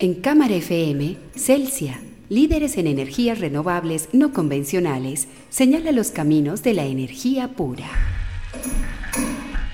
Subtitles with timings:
[0.00, 6.86] En Cámara FM, Celsia, líderes en energías renovables no convencionales, señala los caminos de la
[6.86, 7.88] energía pura.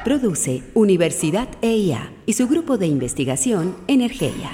[0.02, 4.50] Produce Universidad EIA y su grupo de investigación Energía.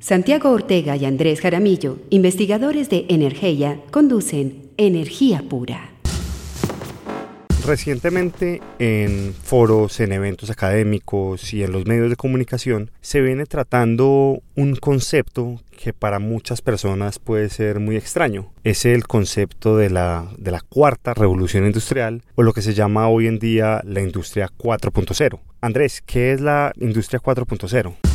[0.00, 5.95] Santiago Ortega y Andrés Jaramillo, investigadores de Energía, conducen Energía Pura.
[7.66, 14.40] Recientemente en foros, en eventos académicos y en los medios de comunicación se viene tratando
[14.54, 18.52] un concepto que para muchas personas puede ser muy extraño.
[18.62, 23.08] Es el concepto de la, de la cuarta revolución industrial o lo que se llama
[23.08, 25.40] hoy en día la industria 4.0.
[25.60, 28.05] Andrés, ¿qué es la industria 4.0?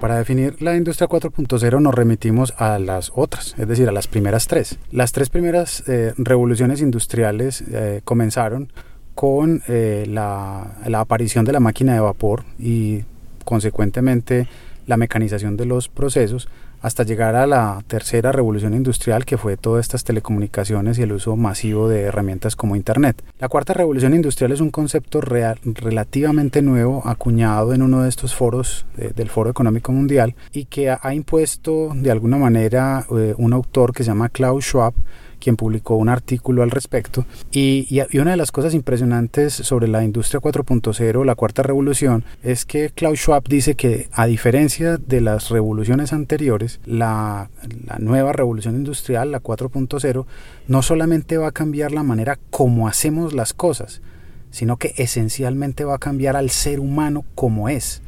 [0.00, 4.46] Para definir la industria 4.0 nos remitimos a las otras, es decir, a las primeras
[4.46, 4.78] tres.
[4.90, 8.72] Las tres primeras eh, revoluciones industriales eh, comenzaron
[9.14, 13.04] con eh, la, la aparición de la máquina de vapor y
[13.44, 14.48] consecuentemente
[14.86, 16.48] la mecanización de los procesos
[16.82, 21.36] hasta llegar a la tercera revolución industrial que fue todas estas telecomunicaciones y el uso
[21.36, 23.22] masivo de herramientas como Internet.
[23.38, 28.34] La cuarta revolución industrial es un concepto real, relativamente nuevo acuñado en uno de estos
[28.34, 33.92] foros del Foro Económico Mundial y que ha, impuesto de alguna manera eh, un autor
[33.92, 34.94] que se llama Klaus Schwab
[35.40, 37.26] quien publicó un artículo al respecto.
[37.50, 42.64] Y, y, una de las cosas impresionantes sobre la industria 4.0, la cuarta revolución, es
[42.64, 47.50] que Klaus Schwab dice que a diferencia de las revoluciones anteriores, la,
[47.86, 50.26] la nueva revolución industrial, la 4.0,
[50.68, 54.02] no solamente va a cambiar la manera como hacemos las cosas,
[54.50, 58.02] sino que esencialmente va a cambiar al ser humano como es.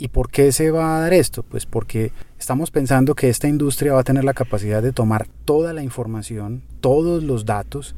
[0.00, 1.42] ¿Y por qué se va a dar esto?
[1.42, 5.74] Pues porque estamos pensando que esta industria va a tener la capacidad de tomar toda
[5.74, 7.94] la información, todos los datos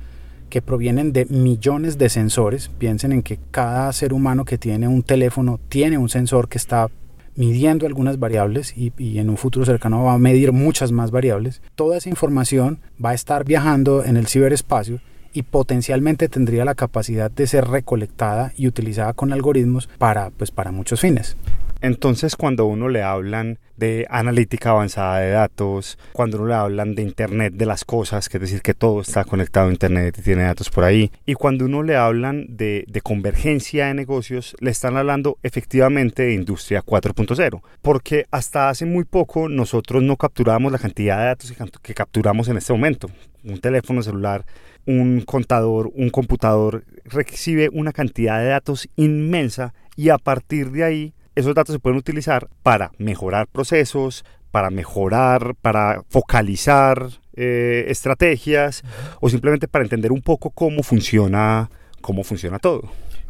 [0.50, 2.70] que provienen de millones de sensores.
[2.76, 6.88] Piensen en que cada ser humano que tiene un teléfono tiene un sensor que está
[7.36, 11.62] midiendo algunas variables y, en un futuro cercano va a medir muchas más variables.
[11.76, 15.00] Toda esa información va a estar viajando en el ciberespacio
[15.32, 20.72] y potencialmente tendría la capacidad de ser recolectada y utilizada con algoritmos para, pues, para
[20.72, 21.36] muchos fines.
[21.82, 27.02] Entonces, cuando uno le hablan de analítica avanzada de datos, cuando uno le hablan de
[27.02, 30.44] Internet de las cosas, que es decir, que todo está conectado a Internet y tiene
[30.44, 34.96] datos por ahí, y cuando uno le hablan de, de convergencia de negocios, le están
[34.96, 41.18] hablando efectivamente de Industria 4.0, porque hasta hace muy poco nosotros no capturábamos la cantidad
[41.18, 43.10] de datos que capturamos en este momento.
[43.44, 44.44] Un teléfono celular
[44.86, 51.14] un contador, un computador recibe una cantidad de datos inmensa y a partir de ahí
[51.34, 58.82] esos datos se pueden utilizar para mejorar procesos, para mejorar, para focalizar eh, estrategias
[59.20, 61.70] o simplemente para entender un poco cómo funciona,
[62.00, 62.82] cómo funciona todo.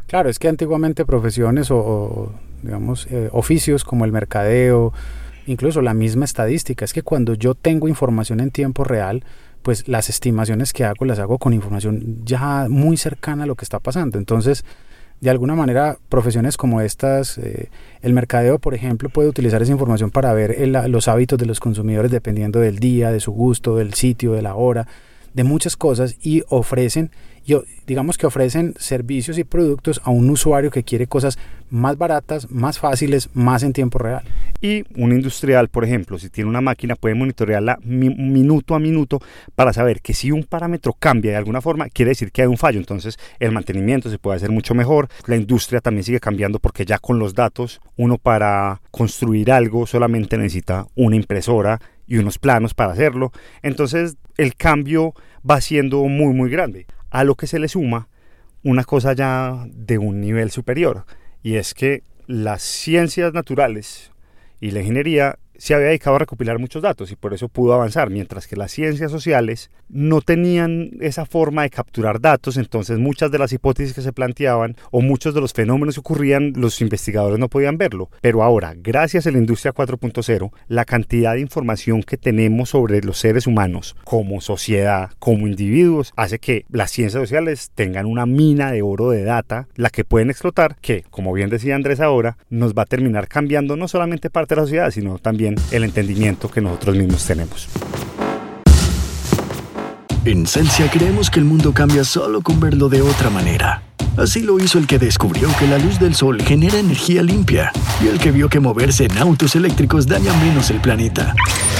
[0.07, 4.93] Claro, es que antiguamente profesiones o, digamos eh, oficios como el mercadeo,
[5.47, 9.23] incluso la misma estadística, es que cuando yo tengo información en tiempo real,
[9.61, 13.63] pues las estimaciones que hago las hago con información ya muy cercana a lo que
[13.63, 14.17] está pasando.
[14.17, 14.65] Entonces,
[15.21, 17.69] de alguna manera, profesiones como estas, eh,
[18.01, 22.11] el mercadeo, por ejemplo, puede utilizar esa información para ver los hábitos de los consumidores
[22.11, 24.87] dependiendo del día, de su gusto, del sitio, de la hora,
[25.33, 27.11] de muchas cosas y ofrecen
[27.85, 31.37] digamos que ofrecen servicios y productos a un usuario que quiere cosas
[31.69, 34.23] más baratas, más fáciles, más en tiempo real.
[34.61, 39.19] Y un industrial, por ejemplo, si tiene una máquina, puede monitorearla minuto a minuto
[39.55, 42.57] para saber que si un parámetro cambia de alguna forma, quiere decir que hay un
[42.57, 42.79] fallo.
[42.79, 45.09] Entonces, el mantenimiento se puede hacer mucho mejor.
[45.25, 50.37] La industria también sigue cambiando porque ya con los datos, uno para construir algo solamente
[50.37, 53.31] necesita una impresora y unos planos para hacerlo.
[53.61, 55.13] Entonces, el cambio
[55.49, 58.07] va siendo muy, muy grande a lo que se le suma
[58.63, 61.05] una cosa ya de un nivel superior,
[61.41, 64.11] y es que las ciencias naturales
[64.61, 68.09] y la ingeniería se había dedicado a recopilar muchos datos y por eso pudo avanzar,
[68.09, 73.39] mientras que las ciencias sociales no tenían esa forma de capturar datos, entonces muchas de
[73.39, 77.49] las hipótesis que se planteaban o muchos de los fenómenos que ocurrían, los investigadores no
[77.49, 78.09] podían verlo.
[78.21, 83.17] Pero ahora, gracias a la industria 4.0, la cantidad de información que tenemos sobre los
[83.17, 88.81] seres humanos como sociedad, como individuos, hace que las ciencias sociales tengan una mina de
[88.81, 92.83] oro de data, la que pueden explotar, que, como bien decía Andrés ahora, nos va
[92.83, 96.95] a terminar cambiando no solamente parte de la sociedad, sino también el entendimiento que nosotros
[96.95, 97.67] mismos tenemos.
[100.25, 103.83] En Celsia creemos que el mundo cambia solo con verlo de otra manera.
[104.15, 107.71] Así lo hizo el que descubrió que la luz del sol genera energía limpia
[108.01, 111.33] y el que vio que moverse en autos eléctricos daña menos el planeta.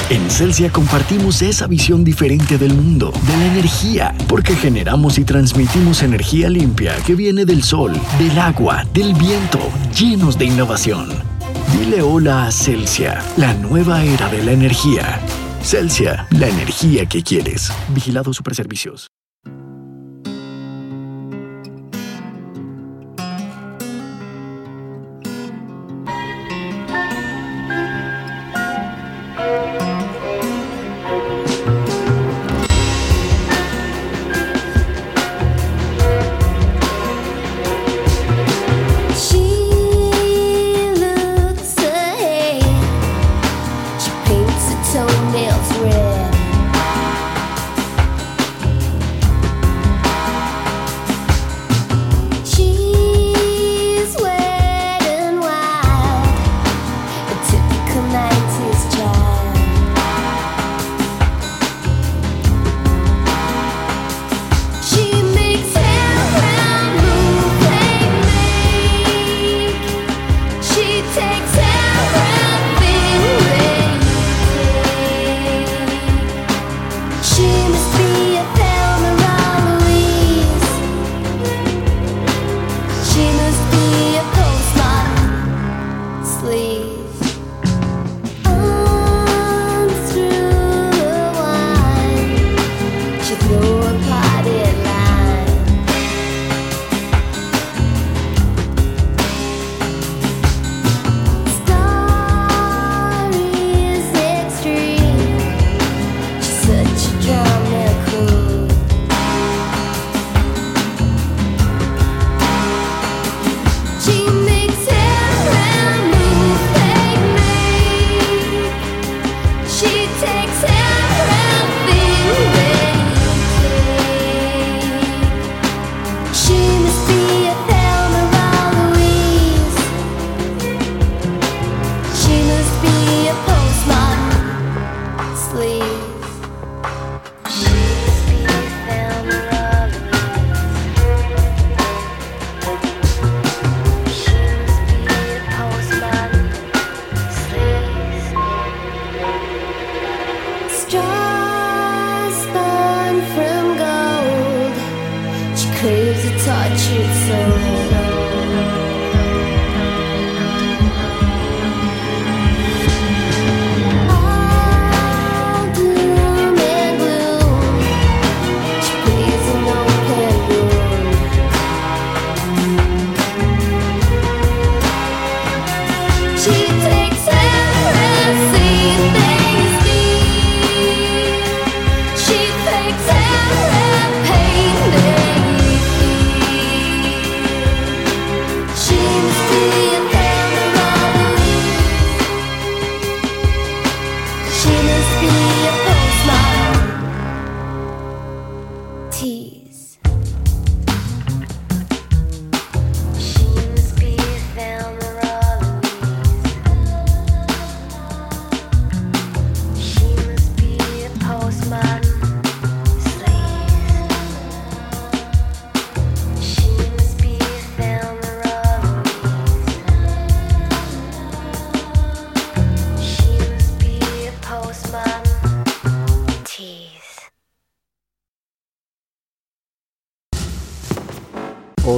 [0.09, 6.01] En Celsia compartimos esa visión diferente del mundo, de la energía, porque generamos y transmitimos
[6.01, 9.59] energía limpia que viene del sol, del agua, del viento,
[9.97, 11.32] llenos de innovación.
[11.73, 15.19] Dile hola a Celsia, la nueva era de la energía.
[15.63, 17.71] Celsia, la energía que quieres.
[17.89, 19.07] Vigilado Superservicios.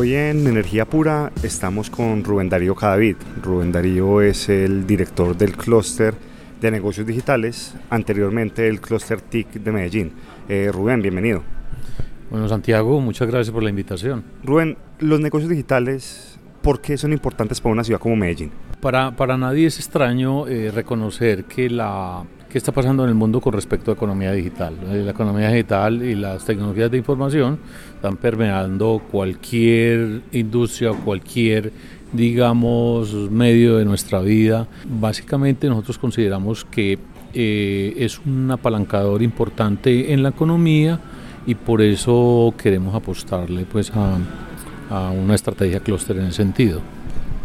[0.05, 3.15] Hoy en Energía Pura estamos con Rubén Darío Cadavid.
[3.41, 6.13] Rubén Darío es el director del clúster
[6.61, 10.11] de negocios digitales, anteriormente el clúster TIC de Medellín.
[10.47, 11.41] Eh, Rubén, bienvenido.
[12.29, 14.23] Bueno, Santiago, muchas gracias por la invitación.
[14.43, 18.51] Rubén, los negocios digitales, ¿por qué son importantes para una ciudad como Medellín?
[18.81, 22.23] Para, para nadie es extraño eh, reconocer que la
[22.55, 24.77] qué está pasando en el mundo con respecto a economía digital.
[24.89, 27.59] Eh, la economía digital y las tecnologías de información
[27.95, 31.73] están permeando cualquier industria cualquier,
[32.13, 34.69] digamos, medio de nuestra vida.
[34.87, 36.97] Básicamente nosotros consideramos que
[37.33, 40.97] eh, es un apalancador importante en la economía
[41.45, 44.17] y por eso queremos apostarle pues a,
[44.89, 46.79] a una estrategia clúster en ese sentido.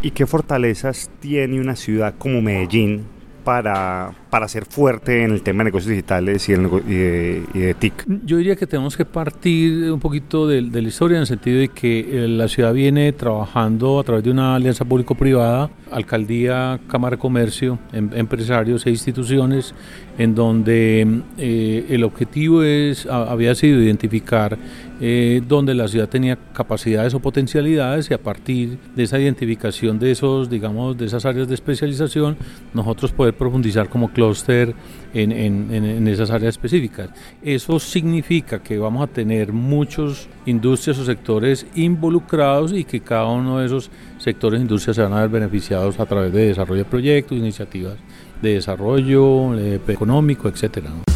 [0.02, 5.58] ¿Y qué fortalezas tiene una ciudad como Medellín para, para ser fuerte en el tema
[5.58, 8.04] de negocios digitales y, de, TIC?
[8.24, 11.68] Yo diría que tenemos que partir un poquito de, la historia en el sentido de
[11.68, 17.20] que eh, la ciudad viene trabajando a través de una alianza público-privada, alcaldía, Cámara de
[17.20, 19.74] Comercio, em, empresarios e instituciones,
[20.18, 24.58] en donde eh, el objetivo es, había sido identificar
[25.00, 30.10] eh, donde la ciudad tenía capacidades o potencialidades y a partir de esa identificación de
[30.10, 32.36] esos, digamos, de esas áreas de especialización,
[32.74, 34.74] nosotros poder profundizar como clúster
[35.14, 37.10] en, en, esas áreas específicas.
[37.42, 43.58] Eso significa que vamos a tener muchos industrias o sectores involucrados y que cada uno
[43.58, 46.90] de esos sectores e industrias se van a ver beneficiados a través de desarrollo de
[46.90, 47.96] proyectos, iniciativas
[48.40, 51.09] de desarrollo eh, económico, etcétera.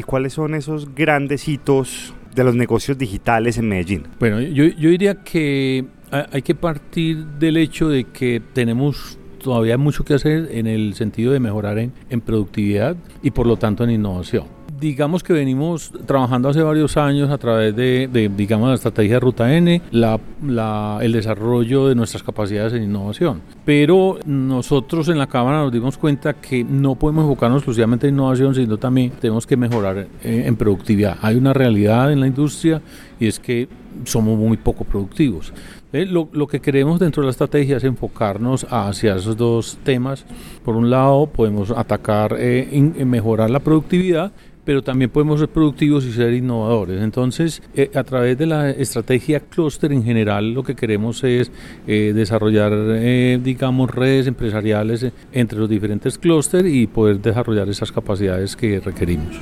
[0.00, 4.04] ¿Y cuáles son esos grandes hitos de los negocios digitales en Medellín?
[4.18, 10.02] Bueno, yo, yo diría que hay que partir del hecho de que tenemos todavía mucho
[10.02, 13.90] que hacer en el sentido de mejorar en, en productividad y por lo tanto en
[13.90, 14.44] innovación
[14.80, 19.54] digamos que venimos trabajando hace varios años a través de, digamos, la estrategia de Ruta
[19.54, 23.42] N, el desarrollo de nuestras capacidades en innovación.
[23.64, 28.54] Pero nosotros en la Cámara nos dimos cuenta que no podemos enfocarnos exclusivamente en innovación,
[28.54, 31.18] sino también tenemos que mejorar eh, en productividad.
[31.20, 32.80] Hay una realidad en la industria
[33.18, 33.68] y es que
[34.04, 35.52] somos muy poco productivos.
[35.92, 40.24] Eh, lo, que queremos dentro de la estrategia es enfocarnos hacia esos dos temas.
[40.64, 42.68] Por un lado, podemos atacar, eh,
[43.04, 44.32] mejorar la productividad
[44.70, 47.02] pero también podemos ser productivos y ser innovadores.
[47.02, 51.50] Entonces, eh, a través de la estrategia clúster en general, lo que queremos es
[51.88, 58.54] eh, desarrollar, eh, digamos, redes empresariales entre los diferentes clústeres y poder desarrollar esas capacidades
[58.54, 59.40] que requerimos.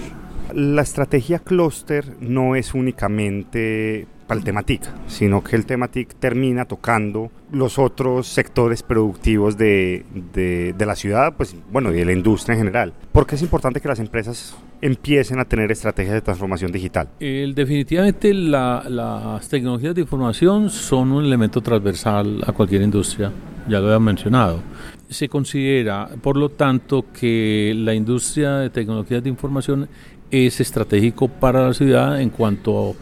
[0.55, 6.15] La estrategia clúster no es únicamente para el tema TIC, sino que el tema TIC
[6.15, 10.05] termina tocando los otros sectores productivos de,
[10.35, 12.93] de, la ciudad, pues bueno, y de la industria en general.
[13.11, 17.09] ¿Por qué es importante que las empresas empiecen a tener estrategias de transformación digital?
[17.19, 23.33] Definitivamente la, las tecnologías de información son un elemento transversal a cualquier industria,
[23.67, 24.61] ya lo he mencionado.
[25.09, 29.89] Se considera, por lo tanto, que la industria de tecnologías de información
[30.31, 32.95] es estratégico para la ciudad en cuanto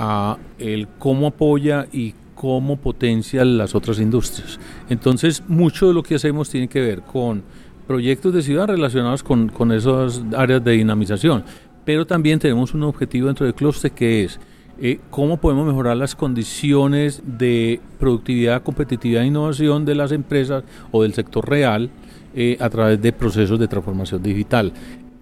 [0.00, 4.58] a el cómo apoya y cómo potencia las otras industrias.
[4.88, 7.42] Entonces, mucho de lo que hacemos tiene que ver con
[7.86, 11.44] proyectos de ciudad relacionados con, con esas áreas de dinamización,
[11.84, 14.40] pero también tenemos un objetivo dentro del clúster que es
[14.80, 21.02] eh, cómo podemos mejorar las condiciones de productividad, competitividad e innovación de las empresas o
[21.02, 21.90] del sector real
[22.34, 24.72] eh, a través de procesos de transformación digital.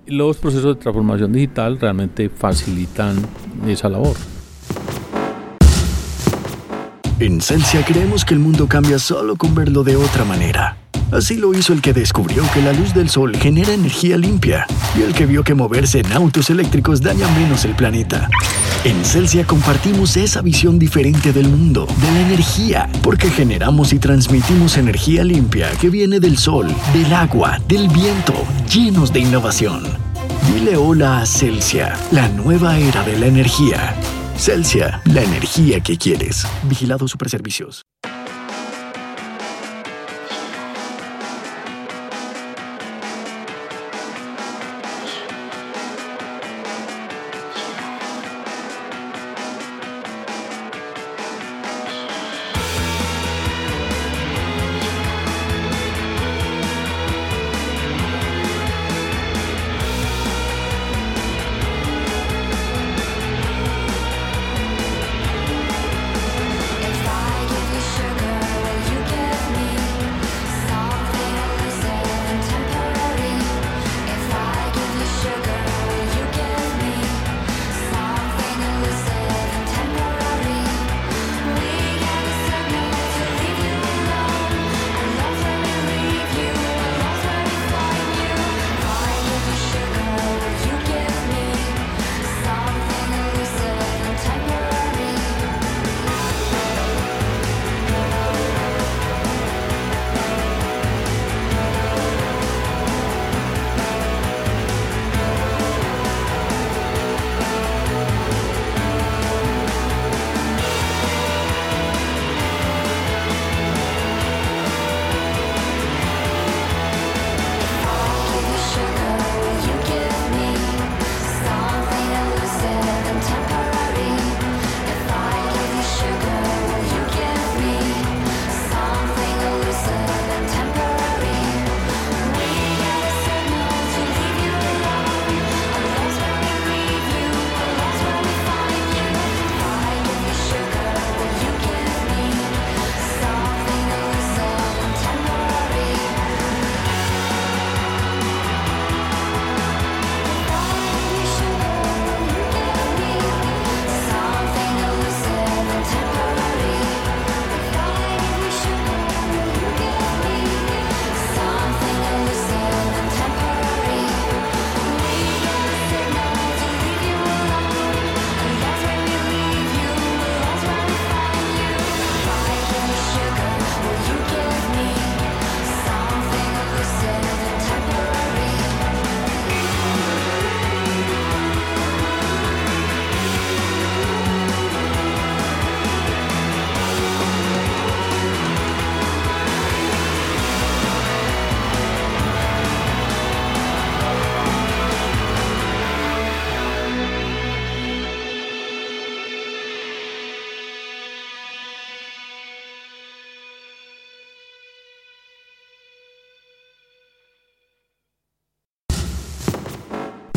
[0.06, 3.16] Los procesos de transformación digital realmente facilitan
[3.66, 4.37] esa labor.
[7.20, 10.76] En Celsia creemos que el mundo cambia solo con verlo de otra manera.
[11.10, 15.02] Así lo hizo el que descubrió que la luz del sol genera energía limpia y
[15.02, 18.28] el que vio que moverse en autos eléctricos daña menos el planeta.
[18.84, 24.76] En Celsia compartimos esa visión diferente del mundo, de la energía, porque generamos y transmitimos
[24.76, 28.34] energía limpia que viene del sol, del agua, del viento,
[28.72, 29.82] llenos de innovación.
[30.54, 33.96] Dile hola a Celsia, la nueva era de la energía.
[34.38, 36.46] Celsia, la energía que quieres.
[36.62, 37.82] Vigilado Superservicios.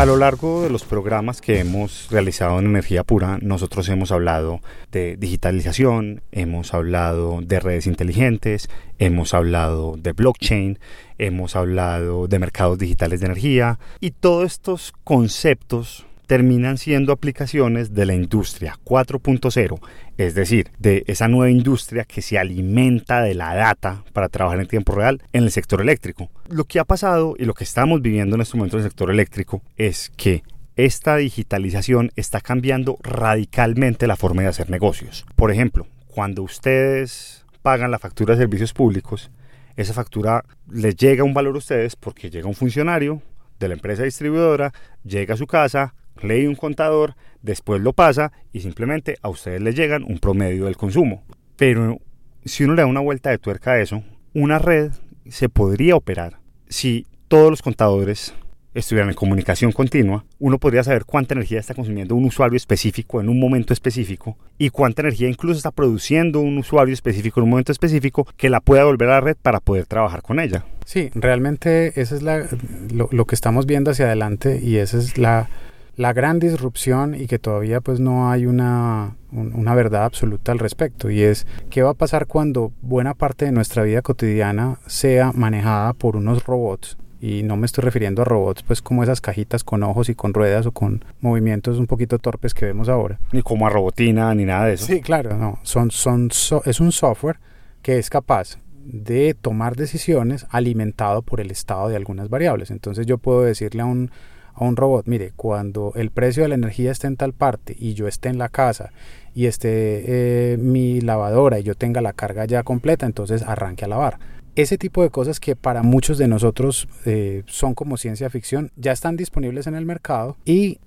[0.01, 4.59] A lo largo de los programas que hemos realizado en Energía Pura, nosotros hemos hablado
[4.91, 8.67] de digitalización, hemos hablado de redes inteligentes,
[8.97, 10.79] hemos hablado de blockchain,
[11.19, 18.05] hemos hablado de mercados digitales de energía y todos estos conceptos terminan siendo aplicaciones de
[18.05, 19.81] la industria 4.0,
[20.15, 24.67] es decir, de esa nueva industria que se alimenta de la data para trabajar en
[24.67, 26.29] tiempo real en el sector eléctrico.
[26.47, 29.11] Lo que ha pasado y lo que estamos viviendo en este momento en el sector
[29.11, 30.43] eléctrico es que
[30.77, 35.25] esta digitalización está cambiando radicalmente la forma de hacer negocios.
[35.35, 39.31] Por ejemplo, cuando ustedes pagan la factura de servicios públicos,
[39.75, 43.21] esa factura les llega un valor a ustedes porque llega un funcionario
[43.59, 44.71] de la empresa distribuidora,
[45.03, 49.75] llega a su casa, lee un contador, después lo pasa y simplemente a ustedes les
[49.75, 51.23] llegan un promedio del consumo.
[51.55, 51.99] Pero
[52.45, 54.03] si uno le da una vuelta de tuerca a eso,
[54.33, 54.91] una red
[55.29, 58.33] se podría operar si todos los contadores
[58.73, 63.27] estuvieran en comunicación continua, uno podría saber cuánta energía está consumiendo un usuario específico en
[63.27, 67.73] un momento específico y cuánta energía incluso está produciendo un usuario específico en un momento
[67.73, 70.65] específico que la pueda volver a la red para poder trabajar con ella.
[70.85, 72.47] Sí, realmente eso es la,
[72.93, 75.49] lo, lo que estamos viendo hacia adelante y esa es la,
[75.95, 81.09] la gran disrupción y que todavía pues no hay una, una verdad absoluta al respecto
[81.09, 85.93] y es qué va a pasar cuando buena parte de nuestra vida cotidiana sea manejada
[85.93, 89.83] por unos robots y no me estoy refiriendo a robots pues como esas cajitas con
[89.83, 93.19] ojos y con ruedas o con movimientos un poquito torpes que vemos ahora.
[93.31, 94.87] Ni como a robotina ni nada de eso.
[94.87, 96.29] Sí, claro, no, son, son,
[96.65, 97.37] es un software
[97.83, 102.71] que es capaz de tomar decisiones alimentado por el estado de algunas variables.
[102.71, 104.09] Entonces yo puedo decirle a un
[104.53, 107.93] a un robot, mire, cuando el precio de la energía esté en tal parte y
[107.93, 108.91] yo esté en la casa
[109.33, 113.87] y esté eh, mi lavadora y yo tenga la carga ya completa, entonces arranque a
[113.87, 114.19] lavar.
[114.55, 118.91] Ese tipo de cosas que para muchos de nosotros eh, son como ciencia ficción ya
[118.91, 120.79] están disponibles en el mercado y,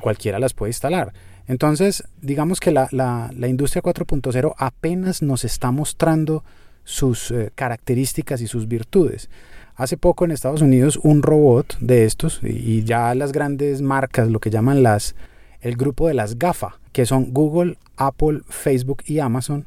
[0.00, 1.12] cualquiera las puede instalar.
[1.46, 6.42] Entonces, digamos que la, industria 4.0 apenas nos está mostrando
[6.82, 9.30] sus eh, características y sus virtudes.
[9.74, 14.38] Hace poco en Estados Unidos un robot de estos y ya las grandes marcas, lo
[14.38, 15.14] que llaman las
[15.62, 19.64] el grupo de las GAFA, que son Google, Apple, Facebook y Amazon,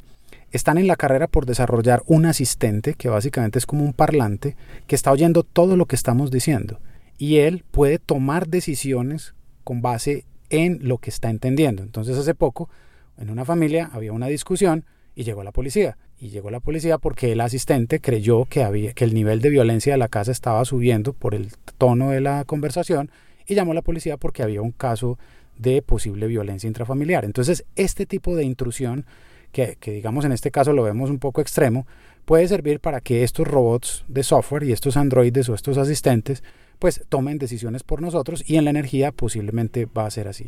[0.52, 4.56] están en la carrera por desarrollar un asistente que básicamente es como un parlante
[4.88, 6.80] que está oyendo todo lo que estamos diciendo
[7.18, 11.82] y él puede tomar decisiones con base en lo que está entendiendo.
[11.82, 12.70] Entonces hace poco
[13.18, 17.32] en una familia había una discusión y llegó la policía y llegó la policía porque
[17.32, 21.14] el asistente creyó que, había, que el nivel de violencia de la casa estaba subiendo
[21.14, 23.10] por el tono de la conversación
[23.48, 25.18] y llamó a la policía porque había un caso
[25.58, 27.26] de posible violencia intrafamiliar.
[27.26, 29.06] Entonces, este tipo de intrusión,
[29.52, 31.88] que, que digamos en este caso lo vemos un poco extremo,
[32.26, 36.44] puede servir para que estos robots de software y estos androides o estos asistentes
[36.80, 40.46] pues tomen decisiones por nosotros y en la energía posiblemente va a ser así.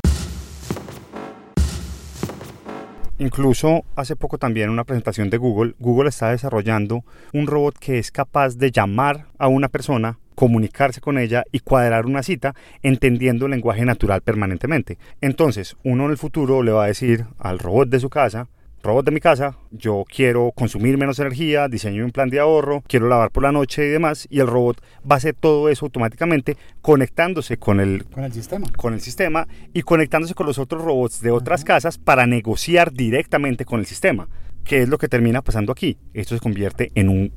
[3.19, 7.03] Incluso hace poco también una presentación de Google, Google está desarrollando
[7.33, 12.05] un robot que es capaz de llamar a una persona comunicarse con ella y cuadrar
[12.05, 12.53] una cita
[12.83, 14.99] entendiendo el lenguaje natural permanentemente.
[15.19, 18.49] Entonces, uno en el futuro le va a decir al robot de su casa,
[18.87, 23.07] robot de mi casa, yo quiero consumir menos energía, diseño un plan de ahorro, quiero
[23.07, 26.57] lavar por la noche y demás, y el robot va a hacer todo eso automáticamente
[26.81, 28.67] conectándose con el, con el sistema.
[28.75, 33.65] Con el sistema y conectándose con los otros robots de otras casas para negociar directamente
[33.65, 34.29] con el sistema.
[34.63, 35.97] ¿Qué es lo que termina pasando aquí?
[36.13, 37.33] Esto se convierte en, un,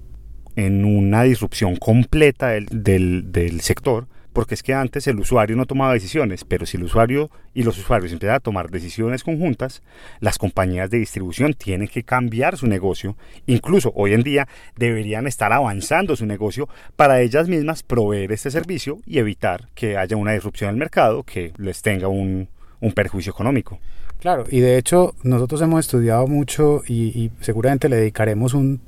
[0.56, 5.66] en una disrupción completa del, del, del sector porque es que antes el usuario no
[5.66, 9.82] tomaba decisiones, pero si el usuario y los usuarios empiezan a tomar decisiones conjuntas,
[10.20, 13.16] las compañías de distribución tienen que cambiar su negocio,
[13.46, 18.98] incluso hoy en día deberían estar avanzando su negocio para ellas mismas proveer este servicio
[19.06, 22.48] y evitar que haya una disrupción del mercado que les tenga un,
[22.94, 23.78] perjuicio económico.
[24.20, 28.80] Claro, y de hecho nosotros hemos estudiado mucho y seguramente le dedicaremos un,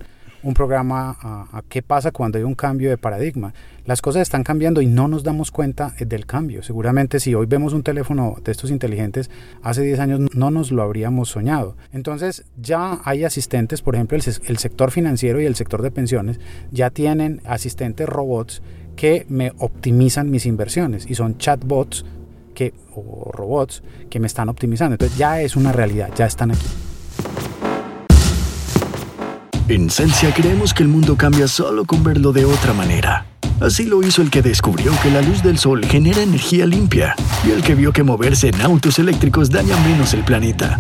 [0.43, 3.55] un programa a, qué pasa cuando hay un cambio de paradigma.
[3.85, 6.63] Las cosas están cambiando y no nos damos cuenta eh, del cambio.
[6.63, 9.31] Seguramente si hoy vemos un teléfono de estos inteligentes,
[9.63, 11.77] hace 10 años no nos lo habríamos soñado.
[11.93, 16.91] Entonces ya hay asistentes, por ejemplo, el, sector financiero y el sector de pensiones ya
[16.91, 18.63] tienen asistentes robots
[18.97, 22.05] que me optimizan mis inversiones y son chatbots
[22.55, 24.95] que, o robots que me están optimizando.
[24.95, 26.92] Entonces ya es una realidad, ya están aquí.
[29.69, 33.27] En Sensia creemos que el mundo cambia solo con verlo de otra manera.
[33.61, 37.15] Así lo hizo el que descubrió que la luz del sol genera energía limpia
[37.47, 40.79] y el que vio que moverse en autos eléctricos daña menos el planeta.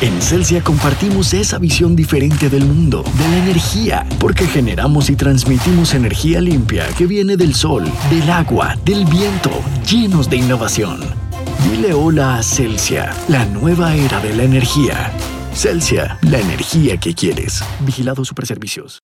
[0.00, 5.92] En Celsia compartimos esa visión diferente del mundo, de la energía, porque generamos y transmitimos
[5.94, 9.50] energía limpia que viene del sol, del agua, del viento,
[9.90, 11.00] llenos de innovación.
[11.68, 15.12] Dile hola a Celsia, la nueva era de la energía.
[15.54, 17.62] Celsia, la energía que quieres.
[17.80, 19.02] Vigilado Superservicios.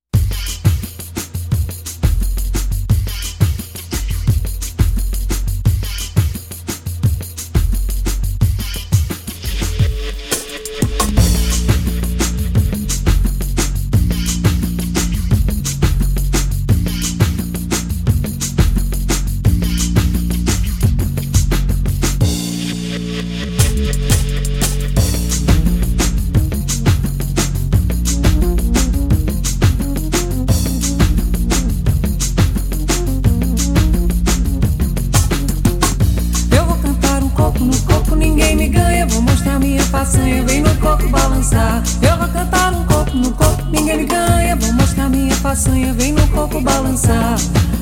[39.09, 41.83] Vou mostrar minha façanha, vem no coco balançar.
[42.03, 44.57] Eu vou cantar um coco no coco, ninguém me ganha.
[44.57, 47.37] Vou mostrar minha façanha, vem no coco balançar.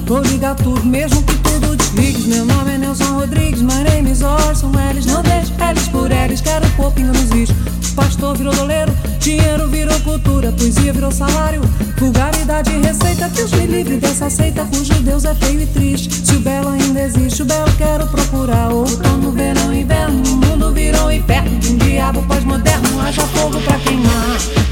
[0.07, 2.29] Vou ligar tudo, mesmo que tudo desligue.
[2.29, 5.07] Meu nome é Nelson Rodrigues, my name is Orson Welles.
[5.07, 7.51] Não deixo eles por eles, quero um pouquinho nos is.
[7.95, 11.61] Pastor virou doleiro, dinheiro virou cultura, poesia virou salário,
[11.99, 13.29] vulgaridade e receita.
[13.29, 16.27] Deus me livre dessa seita, cujo Deus é feio e triste.
[16.27, 18.73] Se o belo ainda existe, o belo quero procurar.
[18.73, 21.51] Outono, verão, inverno, o mundo virou inferno.
[21.71, 24.64] Um diabo pós-moderno, haja fogo pra queimar.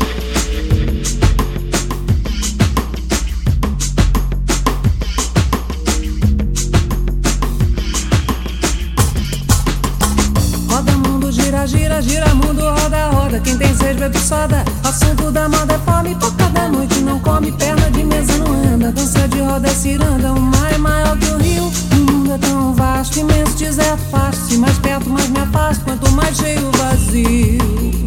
[13.94, 14.88] mesmo é.
[14.88, 17.52] Assunto da moda é fome, Toca da noite não come.
[17.52, 20.33] Perna de mesa não anda, dança de roda é ciranda.
[20.33, 24.59] O mar é maior que o rio, o mundo é tão vasto, imenso deserto fácil.
[24.61, 28.02] Mais perto, mais me afasto, quanto mais cheio vazio.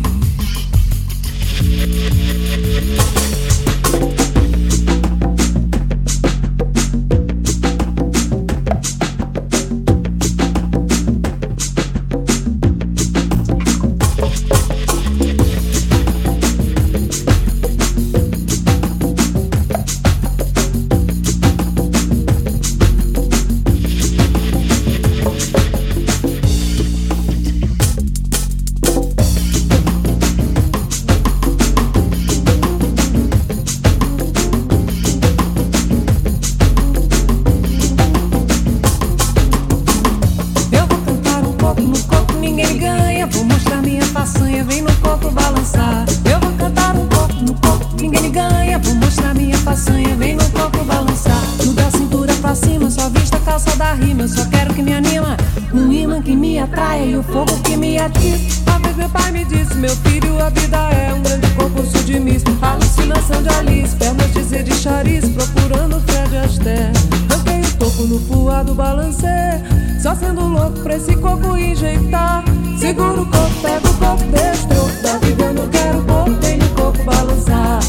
[59.15, 62.43] pai me disse, meu filho, a vida é um grande concurso de miss.
[62.61, 66.91] Alucinação de Alice, pernas de zé de chariz, procurando Fred Astaire.
[67.31, 69.61] Ranquei o toco no fuá do balancê,
[70.01, 72.43] só sendo louco pra esse coco enjeitar.
[72.77, 76.67] Seguro o corpo, pego o corpo, deixo troco da vida, não quero pouco, tem de
[76.69, 77.79] coco balançar.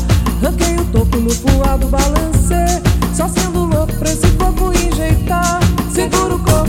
[0.41, 2.81] Ranquei o toco no fuá do balancê,
[3.13, 5.61] só sendo louco pra esse coco enjeitar.
[5.93, 6.66] Seguro o corpo.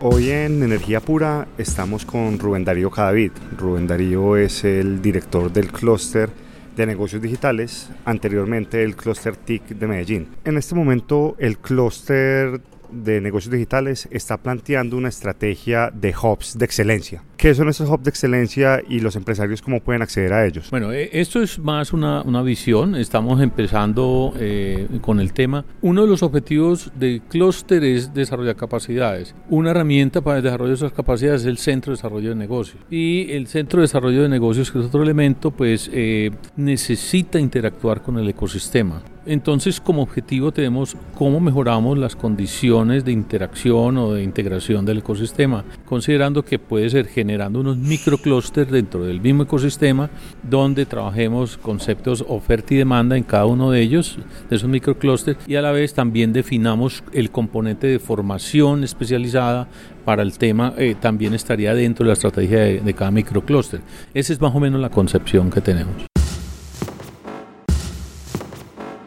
[0.00, 3.32] Hoy en Energía Pura estamos con Rubén Darío Cadavid.
[3.58, 6.30] Rubén Darío es el director del clúster
[6.74, 10.28] de negocios digitales, anteriormente el clúster TIC de Medellín.
[10.42, 16.64] En este momento el clúster de negocios digitales está planteando una estrategia de hubs de
[16.64, 17.22] excelencia.
[17.36, 20.70] ¿Qué son esos hubs de excelencia y los empresarios cómo pueden acceder a ellos?
[20.70, 22.96] Bueno, e, esto es más una, una visión.
[22.96, 25.64] Estamos empezando eh, con el tema.
[25.80, 29.34] Uno de los objetivos de Cluster es desarrollar capacidades.
[29.48, 32.82] Una herramienta para el desarrollo de esas capacidades es el Centro de Desarrollo de Negocios.
[32.90, 38.02] Y el Centro de Desarrollo de Negocios, que es otro elemento, pues eh, necesita interactuar
[38.02, 39.02] con el ecosistema.
[39.28, 45.64] Entonces, como objetivo tenemos cómo mejoramos las condiciones de interacción o de integración del ecosistema,
[45.84, 50.08] considerando que puede ser generando unos microclústeres dentro del mismo ecosistema,
[50.42, 55.56] donde trabajemos conceptos oferta y demanda en cada uno de ellos, de esos microclústeres, y
[55.56, 59.68] a la vez también definamos el componente de formación especializada
[60.06, 63.82] para el tema, eh, también estaría dentro de la estrategia de, de cada microclúster.
[64.14, 66.17] Esa es más o menos la concepción que tenemos.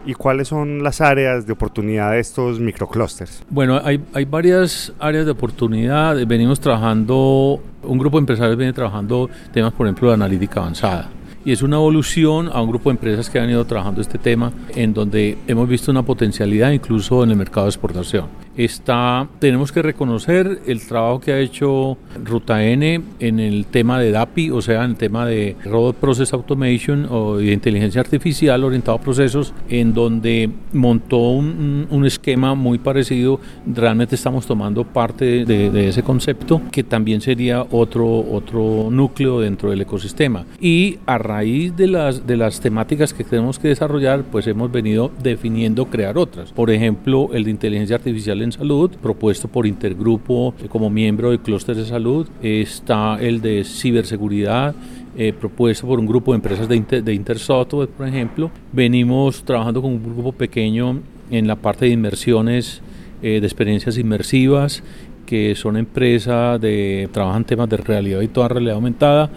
[0.05, 3.43] ¿Y cuáles son las áreas de oportunidad de estos microclusters?
[3.49, 6.17] Bueno, hay, hay varias áreas de oportunidad.
[6.25, 11.09] Venimos trabajando, un grupo de empresarios viene trabajando temas, por ejemplo, de analítica avanzada
[11.43, 14.51] y es una evolución a un grupo de empresas que han ido trabajando este tema
[14.75, 18.25] en donde hemos visto una potencialidad incluso en el mercado de exportación.
[18.57, 24.11] Está, tenemos que reconocer el trabajo que ha hecho Ruta N en el tema de
[24.11, 28.97] DAPI, o sea, en el tema de Robot Process Automation o de inteligencia artificial orientado
[28.97, 33.39] a procesos, en donde montó un, un esquema muy parecido.
[33.65, 39.69] Realmente estamos tomando parte de, de, ese concepto, que también sería otro, otro núcleo dentro
[39.69, 40.45] del ecosistema.
[40.59, 45.11] Y a raíz de las, de las temáticas que tenemos que desarrollar, pues hemos venido
[45.21, 46.51] definiendo crear otras.
[46.51, 51.75] Por ejemplo, el de inteligencia artificial en salud, propuesto por Intergrupo como miembro del clúster
[51.75, 52.27] de salud.
[52.41, 54.75] Está el de ciberseguridad,
[55.17, 58.51] eh, propuesto por un grupo de empresas de, Inter, de Intersoftware, por ejemplo.
[58.71, 62.81] Venimos trabajando con un grupo pequeño en la parte de inmersiones,
[63.21, 64.83] eh, de experiencias inmersivas,
[65.25, 69.29] que son empresas de trabajan temas de realidad y toda realidad aumentada.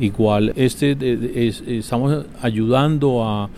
[0.00, 0.96] Igual, este
[1.48, 3.50] es, estamos ayudando a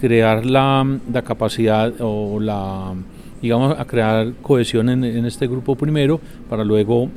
[0.00, 2.94] crear la, la capacidad o la
[3.42, 7.08] digamos, a crear cohesión en, en, este grupo primero para luego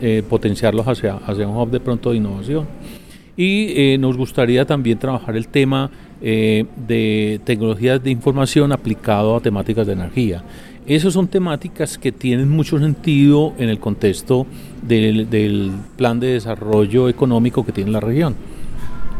[0.00, 2.66] eh, potenciarlos hacia, hacia un hub de pronto de innovación.
[3.36, 9.40] Y eh, nos gustaría también trabajar el tema eh, de tecnologías de información aplicado a
[9.40, 10.44] temáticas de energía.
[10.86, 14.46] Esas son temáticas que tienen mucho sentido en el contexto
[14.82, 18.34] del, del plan de desarrollo económico que tiene la región.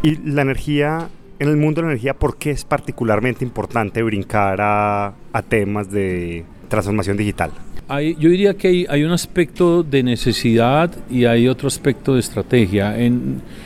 [0.03, 1.09] Y la energía
[1.41, 5.13] en el mundo de la energía, ¿por qué es particularmente importante brincar a,
[5.49, 7.49] temas de transformación digital?
[7.89, 12.95] Yo diría que hay, un aspecto de necesidad y hay otro aspecto de estrategia.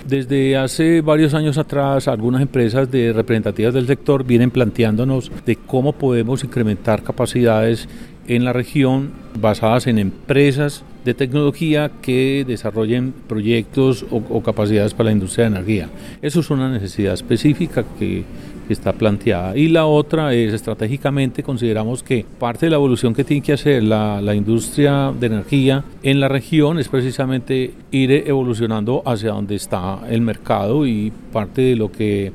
[0.07, 5.91] Desde hace varios años atrás, algunas empresas de representativas del sector vienen planteándonos de cómo
[5.91, 7.89] podemos incrementar capacidades
[8.25, 15.11] en la región basadas en empresas de tecnología que desarrollen proyectos o, capacidades para la
[15.11, 15.89] industria de energía.
[16.21, 18.23] Eso es una necesidad específica que,
[18.67, 19.55] está planteada.
[19.55, 23.83] Y la otra es, estratégicamente, consideramos que parte de la evolución que tiene que hacer
[23.83, 30.21] la industria de energía en la región es precisamente ir evolucionando hacia donde está el
[30.21, 32.31] mercado y parte de lo que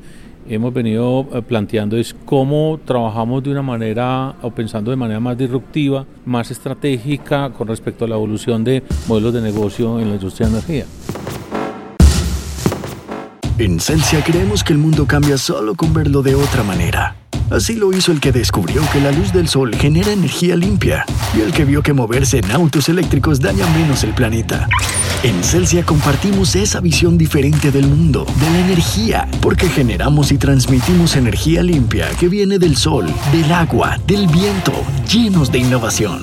[0.49, 6.07] hemos venido planteando es cómo trabajamos de una manera o pensando de manera más disruptiva,
[6.25, 10.53] más estratégica con respecto a la evolución de modelos de negocio en la industria de
[10.53, 10.85] energía.
[13.59, 17.17] En Celsia creemos que el mundo cambia solo con verlo de otra manera.
[17.51, 21.05] Así lo hizo el que descubrió que la luz del sol genera energía limpia
[21.37, 24.69] y el que vio que moverse en autos eléctricos daña menos el planeta.
[25.23, 31.15] En Celsia compartimos esa visión diferente del mundo, de la energía, porque generamos y transmitimos
[31.15, 34.73] energía limpia que viene del sol, del agua, del viento,
[35.13, 36.23] llenos de innovación.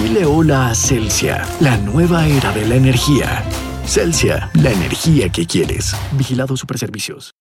[0.00, 3.42] Dile hola a Celsia, la nueva era de la energía.
[3.84, 5.96] Celsia, la energía que quieres.
[6.12, 7.32] Vigilado Superservicios.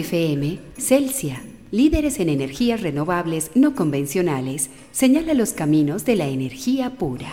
[0.00, 7.30] FM, Celsia, líderes en energías renovables no convencionales, señala los caminos de la energía pura.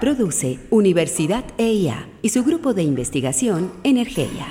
[0.00, 4.46] Produce Universidad EIA y su grupo de investigación Energía.